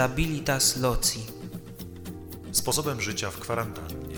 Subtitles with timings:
[0.00, 1.20] stabilitas loci.
[2.52, 4.16] Sposobem życia w kwarantannie.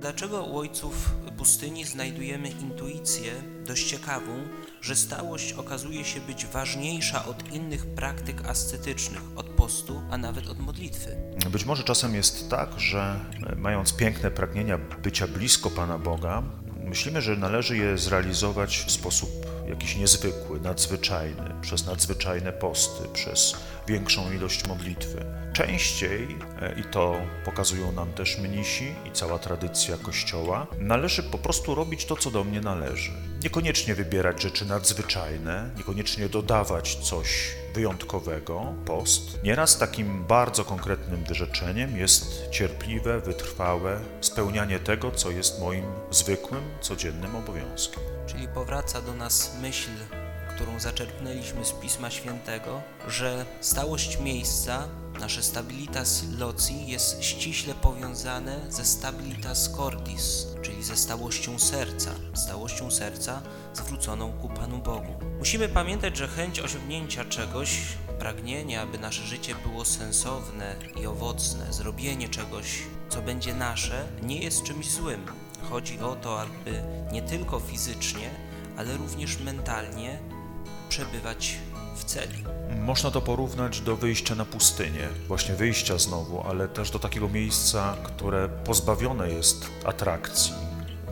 [0.00, 3.32] Dlaczego u ojców pustyni znajdujemy intuicję
[3.66, 4.48] dość ciekawą,
[4.80, 10.58] że stałość okazuje się być ważniejsza od innych praktyk ascetycznych, od postu, a nawet od
[10.58, 11.16] modlitwy?
[11.50, 16.42] Być może czasem jest tak, że e, mając piękne pragnienia bycia blisko Pana Boga,
[16.84, 19.30] myślimy, że należy je zrealizować w sposób
[19.68, 23.56] jakiś niezwykły, nadzwyczajny, przez nadzwyczajne posty, przez
[23.88, 25.24] większą ilość modlitwy.
[25.52, 31.74] Częściej, e, i to pokazują nam też mnisi i cała tradycja Kościoła, należy po prostu
[31.74, 33.12] robić to, co do mnie należy.
[33.42, 39.42] Niekoniecznie wybierać rzeczy nadzwyczajne, niekoniecznie dodawać coś wyjątkowego, post.
[39.42, 47.36] Nieraz takim bardzo konkretnym wyrzeczeniem jest cierpliwe, wytrwałe spełnianie tego, co jest moim zwykłym, codziennym
[47.36, 48.02] obowiązkiem.
[48.26, 49.90] Czyli powraca do nas myśl,
[50.54, 54.88] którą zaczerpnęliśmy z Pisma Świętego, że stałość miejsca,
[55.20, 63.42] nasze stabilitas loci jest ściśle powiązane ze stabilitas cordis, czyli ze stałością serca, stałością serca
[63.74, 65.14] zwróconą ku Panu Bogu.
[65.38, 67.78] Musimy pamiętać, że chęć osiągnięcia czegoś,
[68.18, 74.62] pragnienie, aby nasze życie było sensowne i owocne, zrobienie czegoś, co będzie nasze, nie jest
[74.62, 75.26] czymś złym.
[75.70, 76.82] Chodzi o to, aby
[77.12, 78.30] nie tylko fizycznie,
[78.76, 80.18] ale również mentalnie
[80.90, 81.58] przebywać
[81.96, 82.44] w celi.
[82.80, 87.96] Można to porównać do wyjścia na pustynię, właśnie wyjścia znowu, ale też do takiego miejsca,
[88.02, 90.52] które pozbawione jest atrakcji,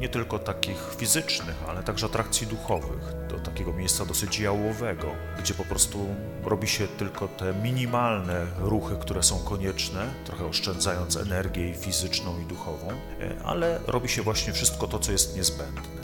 [0.00, 5.06] nie tylko takich fizycznych, ale także atrakcji duchowych, do takiego miejsca dosyć jałowego,
[5.38, 6.06] gdzie po prostu
[6.44, 12.44] robi się tylko te minimalne ruchy, które są konieczne, trochę oszczędzając energię i fizyczną i
[12.44, 15.98] duchową, e, ale robi się właśnie wszystko to, co jest niezbędne.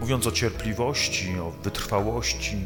[0.00, 2.56] Mówiąc o cierpliwości, o wytrwałości,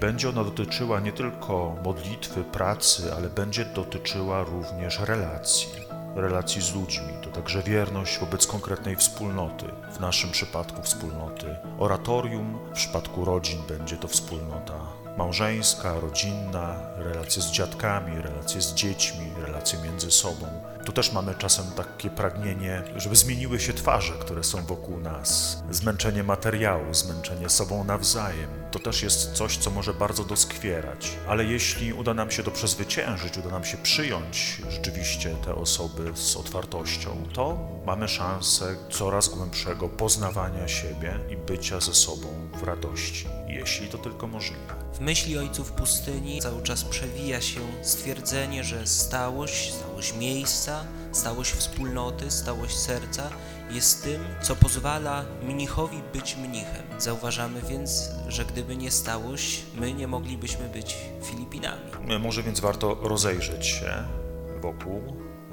[0.00, 5.68] będzie ona dotyczyła nie tylko modlitwy, pracy, ale będzie dotyczyła również relacji,
[6.14, 7.14] relacji z ludźmi.
[7.22, 13.96] To także wierność wobec konkretnej wspólnoty, w naszym przypadku wspólnoty oratorium, w przypadku rodzin będzie
[13.96, 14.74] to wspólnota
[15.18, 20.46] małżeńska, rodzinna, relacje z dziadkami, relacje z dziećmi, relacje między sobą.
[20.94, 25.62] Też mamy czasem takie pragnienie, żeby zmieniły się twarze, które są wokół nas.
[25.70, 28.50] Zmęczenie materiału, zmęczenie sobą nawzajem.
[28.70, 31.10] To też jest coś, co może bardzo doskwierać.
[31.28, 36.36] Ale jeśli uda nam się to przezwyciężyć, uda nam się przyjąć rzeczywiście te osoby z
[36.36, 43.88] otwartością, to mamy szansę coraz głębszego poznawania siebie i bycia ze sobą w radości, jeśli
[43.88, 44.74] to tylko możliwe.
[44.94, 52.30] W myśli ojców pustyni cały czas przewija się stwierdzenie, że stałość, stałość miejsca, stałość wspólnoty,
[52.30, 53.30] stałość serca
[53.70, 56.82] jest tym, co pozwala mnichowi być mnichem.
[56.98, 61.80] Zauważamy więc, że gdyby nie stałość, my nie moglibyśmy być Filipinami.
[62.20, 64.04] Może więc warto rozejrzeć się
[64.60, 65.02] wokół,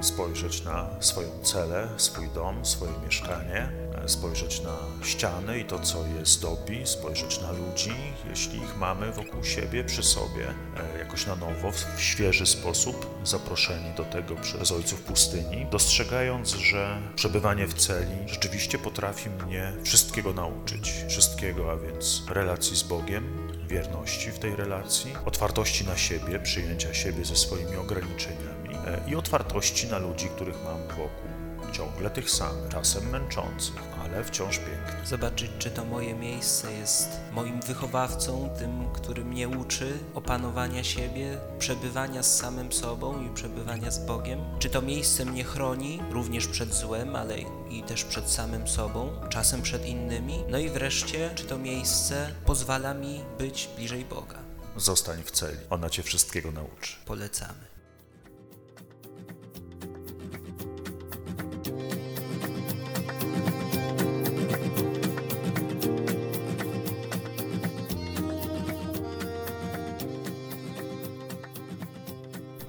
[0.02, 3.70] spojrzeć na swoją celę, swój dom, swoje mieszkanie,
[4.08, 7.94] spojrzeć na ściany i to, co je zdobi, spojrzeć na ludzi,
[8.30, 10.48] jeśli ich mamy wokół siebie, przy sobie,
[10.96, 17.02] e, jakoś na nowo, w świeży sposób, zaproszeni do tego przez ojców pustyni, dostrzegając, że
[17.16, 20.94] przebywanie w celi rzeczywiście potrafi mnie wszystkiego nauczyć.
[21.08, 27.26] Wszystkiego, a więc relacji z Bogiem, wierności w tej relacji, otwartości na siebie, przyjęcia siebie
[27.26, 28.61] ze swoimi ograniczeniami e,
[29.08, 31.32] i otwartości na ludzi, których mam wokół.
[31.72, 35.08] Ciągle tych samych, czasem męczących, ale wciąż pięknych.
[35.08, 42.24] Zobaczyć, czy to moje miejsce jest moim wychowawcą, tym, który mnie uczy opanowania siebie, przebywania
[42.24, 44.40] z samym sobą i przebywania z Bogiem.
[44.60, 47.36] Czy to miejsce mnie chroni również przed złem, ale
[47.70, 50.44] i też przed samym sobą, czasem przed innymi.
[50.50, 54.38] No i wreszcie, czy to miejsce pozwala mi być bliżej Boga.
[54.78, 56.96] Zostań w celi, ona cię wszystkiego nauczy.
[57.06, 57.71] Polecamy.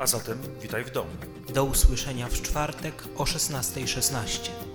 [0.02, 1.10] A zatem witaj w domu.
[1.54, 4.71] Do usłyszenia w czwartek o 16.16.